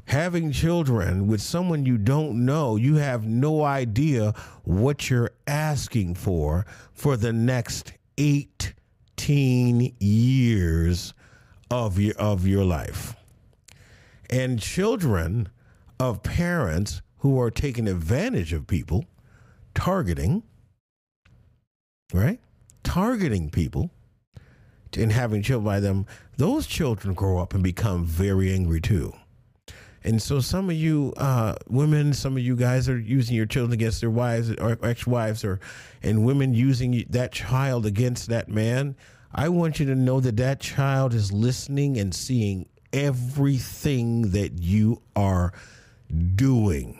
having 0.06 0.52
children 0.52 1.28
with 1.28 1.42
someone 1.42 1.86
you 1.86 1.98
don't 1.98 2.46
know, 2.46 2.76
you 2.76 2.96
have 2.96 3.26
no 3.26 3.64
idea 3.64 4.34
what 4.64 5.10
you're 5.10 5.32
asking 5.48 6.16
for 6.16 6.66
for 6.94 7.18
the 7.18 7.34
next 7.34 7.94
18 8.18 9.96
years 10.00 11.14
of 11.72 12.00
your 12.00 12.16
of 12.16 12.46
your 12.46 12.64
life. 12.64 13.16
And 14.30 14.60
children 14.60 15.50
of 16.00 16.24
parents 16.24 17.02
who 17.20 17.40
are 17.40 17.52
taking 17.52 17.88
advantage 17.88 18.52
of 18.52 18.68
people, 18.68 19.06
targeting, 19.74 20.44
right? 22.14 22.40
Targeting 22.84 23.50
people 23.50 23.92
and 24.98 25.12
having 25.12 25.42
children 25.42 25.66
by 25.66 25.80
them, 25.80 26.06
those 26.38 26.68
children 26.68 27.14
grow 27.14 27.40
up 27.40 27.54
and 27.54 27.64
become 27.64 28.06
very 28.06 28.54
angry 28.54 28.82
too. 28.82 29.14
And 30.04 30.22
so 30.22 30.42
some 30.42 30.70
of 30.70 30.76
you 30.76 31.14
uh, 31.18 31.56
women, 31.70 32.14
some 32.14 32.36
of 32.36 32.44
you 32.44 32.56
guys 32.56 32.90
are 32.90 32.98
using 33.00 33.36
your 33.36 33.46
children 33.46 33.74
against 33.74 34.02
their 34.02 34.10
wives 34.10 34.52
or 34.52 34.78
ex-wives, 34.84 35.44
or 35.46 35.60
and 36.02 36.26
women 36.26 36.54
using 36.54 37.06
that 37.10 37.32
child 37.32 37.86
against 37.86 38.28
that 38.28 38.50
man. 38.50 38.96
I 39.34 39.50
want 39.50 39.80
you 39.80 39.86
to 39.88 39.96
know 39.96 40.20
that 40.20 40.38
that 40.38 40.60
child 40.60 41.14
is 41.14 41.32
listening 41.32 41.98
and 41.98 42.14
seeing 42.14 42.68
everything 42.92 44.32
that 44.32 44.62
you 44.62 45.02
are 45.16 45.54
doing. 46.36 47.00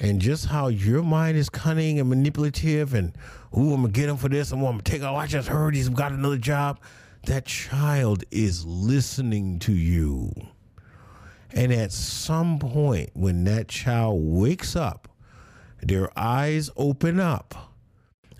And 0.00 0.18
just 0.18 0.46
how 0.46 0.68
your 0.68 1.02
mind 1.02 1.36
is 1.36 1.50
cunning 1.50 2.00
and 2.00 2.08
manipulative, 2.08 2.94
and 2.94 3.14
ooh, 3.56 3.74
I'm 3.74 3.82
gonna 3.82 3.88
get 3.88 4.08
him 4.08 4.16
for 4.16 4.30
this, 4.30 4.50
I'm 4.50 4.62
gonna 4.62 4.80
take. 4.80 5.02
Oh, 5.02 5.14
I 5.14 5.26
just 5.26 5.48
heard 5.48 5.74
he's 5.74 5.90
got 5.90 6.12
another 6.12 6.38
job. 6.38 6.80
That 7.26 7.44
child 7.44 8.24
is 8.30 8.64
listening 8.64 9.58
to 9.60 9.72
you. 9.72 10.32
And 11.52 11.70
at 11.72 11.92
some 11.92 12.58
point, 12.58 13.10
when 13.12 13.44
that 13.44 13.68
child 13.68 14.22
wakes 14.22 14.74
up, 14.74 15.08
their 15.82 16.10
eyes 16.18 16.70
open 16.76 17.20
up 17.20 17.74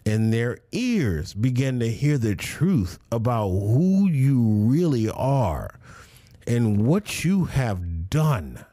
and 0.07 0.33
their 0.33 0.59
ears 0.73 1.35
begin 1.35 1.81
to 1.81 1.89
hear 1.91 2.17
the 2.17 2.37
truth 2.37 2.99
about 3.13 3.49
who 3.49 4.09
you 4.09 4.41
really 4.41 5.11
are 5.11 5.79
and 6.47 6.87
what 6.87 7.25
you 7.25 7.45
have 7.45 8.09
done 8.09 8.65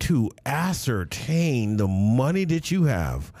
to 0.00 0.30
ascertain 0.46 1.76
the 1.76 1.88
money 1.88 2.44
that 2.44 2.70
you 2.70 2.84
have. 2.84 3.32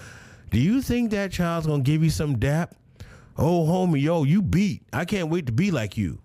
Do 0.50 0.58
you 0.58 0.82
think 0.82 1.10
that 1.10 1.32
child's 1.32 1.66
gonna 1.66 1.82
give 1.82 2.02
you 2.02 2.10
some 2.10 2.38
dap? 2.38 2.74
Oh, 3.36 3.64
homie, 3.66 4.02
yo, 4.02 4.24
you 4.24 4.42
beat. 4.42 4.82
I 4.92 5.04
can't 5.04 5.30
wait 5.30 5.46
to 5.46 5.52
be 5.52 5.70
like 5.70 5.96
you. 5.96 6.20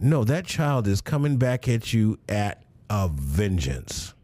No, 0.00 0.24
that 0.24 0.46
child 0.46 0.88
is 0.88 1.00
coming 1.00 1.36
back 1.36 1.68
at 1.68 1.92
you 1.92 2.18
at 2.28 2.62
a 2.90 3.08
vengeance. 3.08 4.14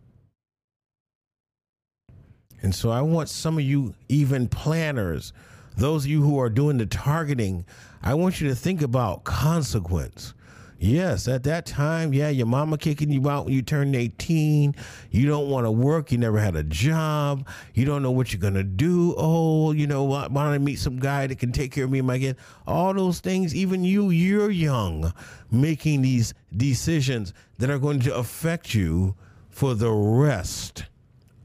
And 2.63 2.75
so 2.75 2.91
I 2.91 3.03
want 3.03 3.29
some 3.29 3.59
of 3.59 3.65
you, 3.65 3.95
even 4.09 4.49
planners, 4.49 5.33
those 5.77 6.05
of 6.05 6.11
you 6.11 6.23
who 6.23 6.39
are 6.39 6.51
doing 6.51 6.79
the 6.79 6.87
targeting, 6.87 7.65
I 8.03 8.15
want 8.15 8.41
you 8.41 8.49
to 8.49 8.55
think 8.55 8.83
about 8.83 9.25
consequence. 9.25 10.35
Yes, 10.83 11.29
at 11.29 11.45
that 11.45 11.65
time, 11.65 12.13
yeah, 12.13 12.29
your 12.29 12.47
mama 12.47 12.77
kicking 12.77 13.09
you 13.13 13.31
out 13.31 13.45
when 13.45 13.55
you 13.55 13.63
turned 13.63 13.95
18. 13.95 14.75
You 15.13 15.27
don't 15.29 15.49
want 15.49 15.65
to 15.65 15.71
work. 15.71 16.11
You 16.11 16.19
never 16.19 16.41
had 16.41 16.57
a 16.57 16.65
job. 16.65 17.47
You 17.73 17.85
don't 17.85 18.03
know 18.03 18.11
what 18.11 18.33
you're 18.33 18.41
going 18.41 18.55
to 18.55 18.65
do. 18.65 19.15
Oh, 19.17 19.71
you 19.71 19.87
know, 19.87 20.03
why, 20.03 20.27
why 20.27 20.43
don't 20.43 20.55
I 20.55 20.59
meet 20.59 20.81
some 20.81 20.99
guy 20.99 21.29
that 21.29 21.39
can 21.39 21.53
take 21.53 21.71
care 21.71 21.85
of 21.85 21.91
me 21.93 22.01
and 22.01 22.09
my 22.09 22.19
kid? 22.19 22.37
All 22.67 22.93
those 22.95 23.21
things, 23.21 23.55
even 23.55 23.85
you, 23.85 24.11
you're 24.11 24.51
young, 24.51 25.13
making 25.53 26.03
these 26.03 26.35
decisions 26.57 27.33
that 27.59 27.71
are 27.71 27.79
going 27.79 28.01
to 28.01 28.17
affect 28.17 28.75
you 28.75 29.15
for 29.51 29.75
the 29.75 29.93
rest 29.93 30.87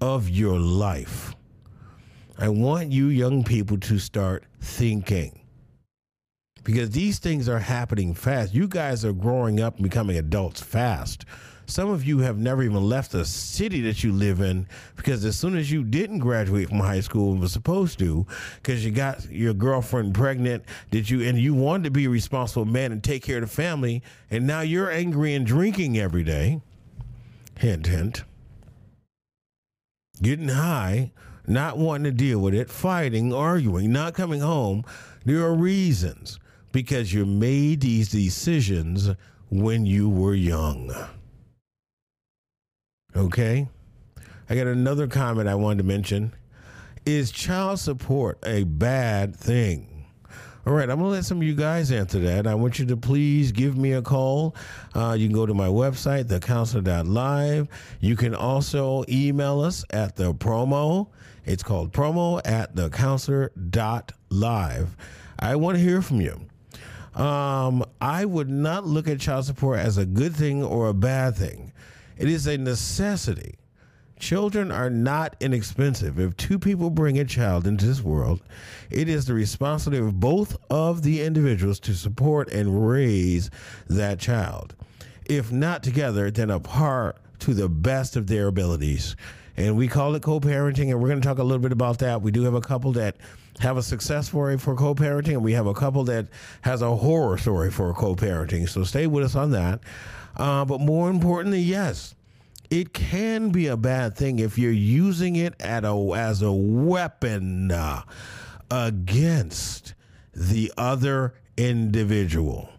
of 0.02 0.30
your 0.30 0.58
life. 0.58 1.36
I 2.40 2.50
want 2.50 2.92
you 2.92 3.10
young 3.10 3.44
people 3.44 3.78
to 3.82 4.00
start 4.00 4.46
thinking 4.62 5.42
because 6.68 6.90
these 6.90 7.18
things 7.18 7.48
are 7.48 7.60
happening 7.60 8.14
fast. 8.14 8.54
You 8.54 8.68
guys 8.68 9.06
are 9.06 9.14
growing 9.14 9.62
up 9.62 9.76
and 9.76 9.84
becoming 9.84 10.18
adults 10.18 10.60
fast. 10.60 11.24
Some 11.66 11.90
of 11.90 12.04
you 12.04 12.20
have 12.20 12.38
never 12.38 12.62
even 12.62 12.84
left 12.84 13.14
the 13.14 13.24
city 13.24 13.80
that 13.84 14.04
you 14.04 14.12
live 14.12 14.42
in 14.42 14.68
because 14.98 15.24
as 15.24 15.38
soon 15.38 15.56
as 15.56 15.72
you 15.72 15.86
didn't 15.86 16.20
graduate 16.20 16.68
from 16.68 16.80
high 16.80 17.00
school 17.00 17.32
and 17.32 17.40
was 17.40 17.54
supposed 17.54 18.00
to, 18.00 18.28
because 18.58 18.84
you 18.84 18.92
got 18.92 19.32
your 19.32 19.54
girlfriend 19.54 20.14
pregnant, 20.14 20.66
did 20.92 21.10
you 21.10 21.22
and 21.22 21.38
you 21.38 21.54
wanted 21.54 21.86
to 21.86 21.92
be 21.92 22.04
a 22.04 22.10
responsible 22.10 22.66
man 22.66 22.92
and 22.92 23.02
take 23.02 23.24
care 23.24 23.38
of 23.38 23.44
the 23.44 23.48
family, 23.48 24.04
and 24.30 24.46
now 24.46 24.60
you're 24.60 24.92
angry 24.92 25.36
and 25.36 25.48
drinking 25.48 25.98
every 25.98 26.26
day. 26.26 26.60
Hint, 27.60 27.88
hint. 27.88 28.26
Getting 30.22 30.50
high, 30.50 31.14
not 31.48 31.78
wanting 31.78 32.04
to 32.04 32.12
deal 32.12 32.40
with 32.40 32.54
it, 32.54 32.70
fighting, 32.70 33.34
arguing, 33.34 33.94
not 33.94 34.14
coming 34.14 34.42
home. 34.42 34.84
There 35.24 35.46
are 35.46 35.56
reasons 35.56 36.40
because 36.78 37.12
you 37.12 37.26
made 37.26 37.82
these 37.82 38.10
decisions 38.10 39.10
when 39.50 39.84
you 39.84 40.08
were 40.08 40.36
young. 40.36 40.94
Okay? 43.16 43.68
I 44.48 44.54
got 44.54 44.68
another 44.68 45.08
comment 45.08 45.50
I 45.50 45.56
wanted 45.56 45.80
to 45.80 45.86
mention. 45.86 46.36
Is 47.04 47.32
child 47.32 47.80
support 47.80 48.38
a 48.46 48.66
bad 48.66 49.36
thing? 49.36 50.06
All 50.68 50.74
right, 50.74 50.88
I'm 50.88 51.00
going 51.00 51.10
to 51.10 51.16
let 51.16 51.26
some 51.26 51.38
of 51.38 51.44
you 51.44 51.56
guys 51.56 51.92
answer 51.92 52.20
that. 52.20 52.46
I 52.46 52.54
want 52.54 52.78
you 52.78 52.86
to 52.86 52.96
please 52.96 53.52
give 53.52 53.76
me 53.76 53.94
a 53.94 54.04
call. 54.04 54.56
Uh, 54.94 55.16
you 55.18 55.28
can 55.28 55.34
go 55.34 55.48
to 55.48 55.56
my 55.56 55.70
website, 55.70 56.26
thecounselor.live. 56.26 57.68
You 58.02 58.16
can 58.16 58.36
also 58.36 59.04
email 59.10 59.62
us 59.62 59.84
at 59.90 60.16
the 60.16 60.32
promo. 60.32 61.08
It's 61.44 61.64
called 61.64 61.92
promo 61.92 62.40
at 62.46 62.76
thecounselor.live. 62.76 64.96
I 65.40 65.56
want 65.56 65.78
to 65.78 65.84
hear 65.84 66.04
from 66.04 66.22
you. 66.22 66.40
Um, 67.18 67.84
I 68.00 68.26
would 68.26 68.50
not 68.50 68.86
look 68.86 69.08
at 69.08 69.20
child 69.20 69.46
support 69.46 69.80
as 69.80 69.98
a 69.98 70.06
good 70.06 70.36
thing 70.36 70.64
or 70.64 70.88
a 70.88 70.94
bad 70.94 71.36
thing. 71.36 71.74
It 72.16 72.30
is 72.30 72.46
a 72.46 72.60
necessity. 72.60 73.56
Children 74.20 74.72
are 74.72 74.90
not 74.90 75.36
inexpensive. 75.40 76.20
If 76.20 76.38
two 76.38 76.60
people 76.60 76.92
bring 76.92 77.18
a 77.18 77.26
child 77.26 77.66
into 77.66 77.88
this 77.88 78.04
world, 78.04 78.42
it 78.92 79.10
is 79.10 79.26
the 79.26 79.34
responsibility 79.34 80.08
of 80.08 80.20
both 80.20 80.58
of 80.70 81.02
the 81.02 81.24
individuals 81.24 81.80
to 81.82 81.96
support 81.96 82.52
and 82.52 82.88
raise 82.88 83.50
that 83.90 84.20
child. 84.20 84.76
If 85.26 85.52
not 85.52 85.82
together, 85.82 86.30
then 86.30 86.52
apart 86.52 87.18
to 87.40 87.54
the 87.54 87.68
best 87.70 88.16
of 88.16 88.28
their 88.28 88.48
abilities. 88.48 89.16
And 89.56 89.76
we 89.76 89.88
call 89.88 90.14
it 90.14 90.22
co 90.22 90.40
parenting, 90.40 90.92
and 90.92 91.02
we're 91.02 91.10
going 91.10 91.22
to 91.22 91.28
talk 91.28 91.40
a 91.40 91.44
little 91.44 91.62
bit 91.62 91.72
about 91.72 91.98
that. 92.00 92.22
We 92.22 92.32
do 92.32 92.44
have 92.44 92.54
a 92.54 92.62
couple 92.62 92.92
that 92.94 93.18
have 93.60 93.78
a 93.78 93.84
success 93.84 94.28
story 94.28 94.58
for 94.58 94.76
co 94.76 94.94
parenting, 94.96 95.34
and 95.34 95.44
we 95.44 95.54
have 95.54 95.68
a 95.68 95.74
couple 95.74 96.04
that 96.06 96.28
has 96.62 96.82
a 96.82 96.96
horror 96.96 97.38
story 97.38 97.72
for 97.72 97.94
co 97.94 98.16
parenting. 98.16 98.68
So 98.70 98.84
stay 98.84 99.08
with 99.08 99.24
us 99.24 99.36
on 99.36 99.52
that. 99.52 99.80
Uh, 100.36 100.66
but 100.66 100.80
more 100.80 101.10
importantly, 101.10 101.62
yes, 101.62 102.16
it 102.70 102.94
can 102.94 103.50
be 103.50 103.68
a 103.68 103.78
bad 103.78 104.16
thing 104.16 104.40
if 104.40 104.58
you're 104.58 104.72
using 104.72 105.36
it 105.36 105.60
at 105.60 105.84
a, 105.84 105.94
as 106.16 106.42
a 106.42 106.52
weapon 106.52 107.72
uh, 107.72 108.04
against 108.70 109.94
the 110.34 110.72
other 110.78 111.34
individual. 111.56 112.70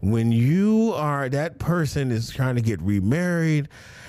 When 0.00 0.32
you 0.32 0.92
are 0.94 1.30
that 1.30 1.58
person 1.58 2.10
is 2.10 2.30
trying 2.30 2.56
to 2.56 2.60
get 2.60 2.82
remarried 2.82 3.68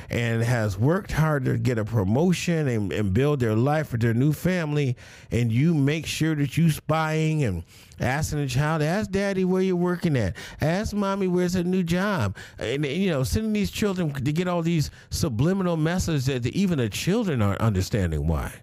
and 0.09 0.43
has 0.43 0.77
worked 0.77 1.11
hard 1.11 1.45
to 1.45 1.57
get 1.57 1.77
a 1.77 1.85
promotion 1.85 2.67
and, 2.67 2.91
and 2.91 3.13
build 3.13 3.39
their 3.39 3.55
life 3.55 3.87
for 3.87 3.97
their 3.97 4.13
new 4.13 4.33
family, 4.33 4.95
and 5.31 5.51
you 5.51 5.73
make 5.73 6.05
sure 6.05 6.35
that 6.35 6.57
you 6.57 6.69
spying 6.69 7.43
and 7.43 7.63
asking 7.99 8.39
the 8.39 8.47
child, 8.47 8.81
ask 8.81 9.09
daddy 9.11 9.45
where 9.45 9.61
you're 9.61 9.75
working 9.75 10.17
at, 10.17 10.35
ask 10.61 10.93
mommy 10.93 11.27
where's 11.27 11.55
a 11.55 11.63
new 11.63 11.83
job, 11.83 12.35
and 12.59 12.85
you 12.85 13.09
know, 13.09 13.23
sending 13.23 13.53
these 13.53 13.71
children 13.71 14.11
to 14.13 14.31
get 14.31 14.47
all 14.47 14.61
these 14.61 14.91
subliminal 15.09 15.77
messages 15.77 16.25
that 16.25 16.45
even 16.47 16.77
the 16.77 16.89
children 16.89 17.41
aren't 17.41 17.61
understanding 17.61 18.27
why. 18.27 18.53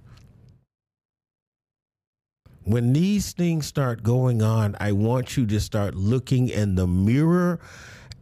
When 2.64 2.92
these 2.92 3.32
things 3.32 3.66
start 3.66 4.04
going 4.04 4.40
on, 4.40 4.76
I 4.78 4.92
want 4.92 5.36
you 5.36 5.46
to 5.46 5.58
start 5.58 5.96
looking 5.96 6.48
in 6.48 6.76
the 6.76 6.86
mirror 6.86 7.58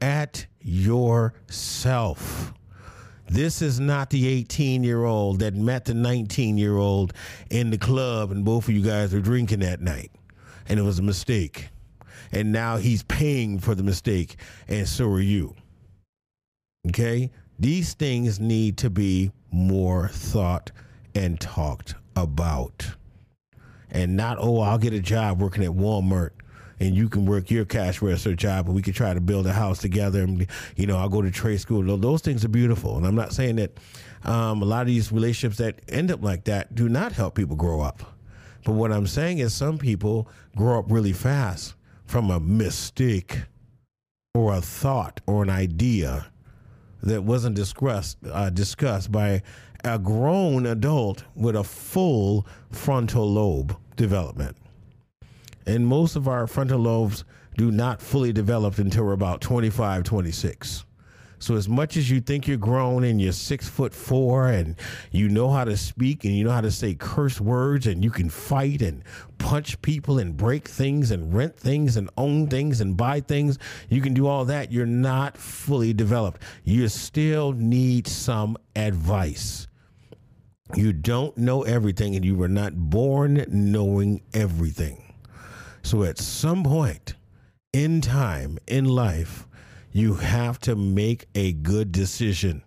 at 0.00 0.46
yourself. 0.62 2.54
This 3.30 3.62
is 3.62 3.78
not 3.78 4.10
the 4.10 4.26
18 4.26 4.82
year 4.82 5.04
old 5.04 5.38
that 5.38 5.54
met 5.54 5.84
the 5.84 5.94
19 5.94 6.58
year 6.58 6.76
old 6.76 7.12
in 7.48 7.70
the 7.70 7.78
club 7.78 8.32
and 8.32 8.44
both 8.44 8.66
of 8.66 8.74
you 8.74 8.82
guys 8.82 9.12
were 9.12 9.20
drinking 9.20 9.60
that 9.60 9.80
night 9.80 10.10
and 10.68 10.80
it 10.80 10.82
was 10.82 10.98
a 10.98 11.02
mistake. 11.02 11.68
And 12.32 12.50
now 12.50 12.78
he's 12.78 13.04
paying 13.04 13.60
for 13.60 13.76
the 13.76 13.84
mistake 13.84 14.34
and 14.66 14.88
so 14.88 15.08
are 15.10 15.20
you. 15.20 15.54
Okay? 16.88 17.30
These 17.56 17.94
things 17.94 18.40
need 18.40 18.76
to 18.78 18.90
be 18.90 19.30
more 19.52 20.08
thought 20.08 20.72
and 21.14 21.40
talked 21.40 21.94
about. 22.16 22.84
And 23.92 24.16
not, 24.16 24.38
oh, 24.40 24.58
I'll 24.58 24.76
get 24.76 24.92
a 24.92 25.00
job 25.00 25.40
working 25.40 25.62
at 25.62 25.70
Walmart 25.70 26.30
and 26.80 26.96
you 26.96 27.08
can 27.08 27.26
work 27.26 27.50
your 27.50 27.66
cash 27.66 28.00
register 28.00 28.34
job 28.34 28.66
and 28.66 28.74
we 28.74 28.82
can 28.82 28.94
try 28.94 29.12
to 29.12 29.20
build 29.20 29.46
a 29.46 29.52
house 29.52 29.78
together 29.78 30.22
and 30.22 30.46
you 30.76 30.86
know 30.86 30.96
i'll 30.96 31.08
go 31.08 31.22
to 31.22 31.30
trade 31.30 31.60
school. 31.60 31.96
Those 31.96 32.22
things 32.22 32.44
are 32.44 32.48
beautiful. 32.48 32.96
And 32.96 33.06
i'm 33.06 33.14
not 33.14 33.32
saying 33.32 33.56
that 33.56 33.78
um, 34.24 34.62
a 34.62 34.64
lot 34.64 34.82
of 34.82 34.86
these 34.88 35.12
relationships 35.12 35.58
that 35.58 35.80
end 35.88 36.10
up 36.10 36.22
like 36.22 36.44
that 36.44 36.74
do 36.74 36.88
not 36.88 37.12
help 37.12 37.34
people 37.34 37.56
grow 37.56 37.80
up. 37.80 38.02
But 38.64 38.72
what 38.72 38.92
i'm 38.92 39.06
saying 39.06 39.38
is 39.38 39.54
some 39.54 39.78
people 39.78 40.28
grow 40.56 40.78
up 40.78 40.86
really 40.88 41.12
fast 41.12 41.74
from 42.06 42.30
a 42.30 42.40
mistake 42.40 43.38
or 44.34 44.54
a 44.54 44.60
thought 44.60 45.20
or 45.26 45.42
an 45.42 45.50
idea 45.50 46.26
that 47.02 47.22
wasn't 47.22 47.56
discussed 47.56 48.18
uh, 48.30 48.50
discussed 48.50 49.12
by 49.12 49.42
a 49.84 49.98
grown 49.98 50.66
adult 50.66 51.24
with 51.34 51.56
a 51.56 51.64
full 51.64 52.46
frontal 52.70 53.30
lobe 53.30 53.76
development 53.96 54.56
and 55.66 55.86
most 55.86 56.16
of 56.16 56.28
our 56.28 56.46
frontal 56.46 56.80
lobes 56.80 57.24
do 57.56 57.70
not 57.70 58.00
fully 58.00 58.32
develop 58.32 58.78
until 58.78 59.04
we're 59.04 59.12
about 59.12 59.40
25, 59.40 60.04
26. 60.04 60.84
So 61.40 61.56
as 61.56 61.70
much 61.70 61.96
as 61.96 62.10
you 62.10 62.20
think 62.20 62.46
you're 62.46 62.58
grown 62.58 63.02
and 63.02 63.18
you're 63.18 63.32
six 63.32 63.66
foot 63.66 63.94
four 63.94 64.48
and 64.48 64.76
you 65.10 65.30
know 65.30 65.50
how 65.50 65.64
to 65.64 65.74
speak 65.74 66.26
and 66.26 66.34
you 66.34 66.44
know 66.44 66.50
how 66.50 66.60
to 66.60 66.70
say 66.70 66.94
curse 66.94 67.40
words 67.40 67.86
and 67.86 68.04
you 68.04 68.10
can 68.10 68.28
fight 68.28 68.82
and 68.82 69.02
punch 69.38 69.80
people 69.80 70.18
and 70.18 70.36
break 70.36 70.68
things 70.68 71.10
and 71.10 71.34
rent 71.34 71.56
things 71.56 71.96
and 71.96 72.10
own 72.18 72.46
things 72.48 72.82
and 72.82 72.94
buy 72.94 73.20
things, 73.20 73.58
you 73.88 74.02
can 74.02 74.12
do 74.12 74.26
all 74.26 74.44
that. 74.44 74.70
You're 74.70 74.84
not 74.84 75.38
fully 75.38 75.94
developed. 75.94 76.42
You 76.62 76.88
still 76.88 77.52
need 77.52 78.06
some 78.06 78.58
advice. 78.76 79.66
You 80.74 80.92
don't 80.92 81.36
know 81.38 81.62
everything 81.62 82.16
and 82.16 82.24
you 82.24 82.36
were 82.36 82.48
not 82.48 82.74
born 82.76 83.46
knowing 83.48 84.20
everything. 84.34 85.09
So 85.82 86.04
at 86.04 86.18
some 86.18 86.62
point 86.62 87.14
in 87.72 88.00
time 88.00 88.58
in 88.66 88.84
life, 88.84 89.46
you 89.92 90.14
have 90.14 90.58
to 90.60 90.76
make 90.76 91.26
a 91.34 91.52
good 91.52 91.92
decision. 91.92 92.62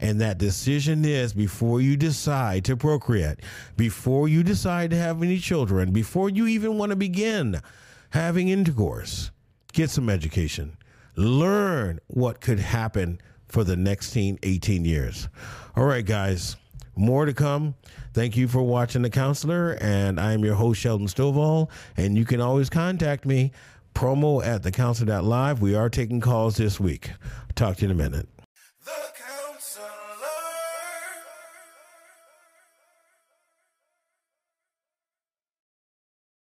And 0.00 0.20
that 0.20 0.38
decision 0.38 1.04
is 1.04 1.34
before 1.34 1.80
you 1.80 1.96
decide 1.96 2.64
to 2.64 2.76
procreate, 2.76 3.40
before 3.76 4.28
you 4.28 4.42
decide 4.42 4.90
to 4.90 4.96
have 4.96 5.22
any 5.22 5.38
children, 5.38 5.92
before 5.92 6.30
you 6.30 6.46
even 6.46 6.78
want 6.78 6.90
to 6.90 6.96
begin 6.96 7.60
having 8.10 8.48
intercourse, 8.48 9.30
get 9.72 9.90
some 9.90 10.08
education. 10.08 10.76
Learn 11.16 12.00
what 12.06 12.40
could 12.40 12.60
happen 12.60 13.20
for 13.46 13.62
the 13.62 13.76
next 13.76 14.16
18 14.16 14.84
years. 14.84 15.28
All 15.76 15.84
right, 15.84 16.04
guys. 16.04 16.56
More 16.96 17.24
to 17.24 17.32
come. 17.32 17.74
Thank 18.12 18.36
you 18.36 18.48
for 18.48 18.62
watching 18.62 19.02
The 19.02 19.10
Counselor, 19.10 19.78
and 19.80 20.20
I'm 20.20 20.44
your 20.44 20.54
host, 20.54 20.80
Sheldon 20.80 21.06
Stovall. 21.06 21.70
And 21.96 22.16
you 22.18 22.24
can 22.24 22.40
always 22.40 22.68
contact 22.68 23.24
me, 23.24 23.52
promo 23.94 24.44
at 24.44 24.62
thecounselor.live. 24.62 25.60
We 25.60 25.74
are 25.74 25.88
taking 25.88 26.20
calls 26.20 26.56
this 26.56 26.80
week. 26.80 27.12
Talk 27.54 27.76
to 27.76 27.82
you 27.82 27.90
in 27.90 27.92
a 27.92 28.02
minute. 28.02 28.28